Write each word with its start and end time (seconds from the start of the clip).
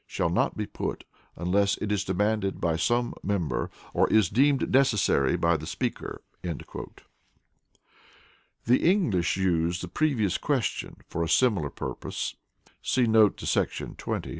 shall 0.07 0.29
not 0.29 0.57
be 0.57 0.65
put 0.65 1.03
unless 1.35 1.77
it 1.77 1.91
is 1.91 2.03
demanded 2.03 2.59
by 2.59 2.75
some 2.75 3.13
member, 3.21 3.69
or 3.93 4.09
is 4.09 4.29
deemed 4.29 4.71
necessary 4.73 5.37
by 5.37 5.55
the 5.55 5.67
Speaker." 5.67 6.23
The 8.65 8.77
English 8.81 9.37
use 9.37 9.79
the 9.79 9.87
"Previous 9.87 10.39
Question," 10.39 10.95
for 11.07 11.21
a 11.23 11.29
similar 11.29 11.69
purpose 11.69 12.33
[see 12.81 13.05
note 13.05 13.37
to§ 13.37 13.45
20]. 13.97 14.29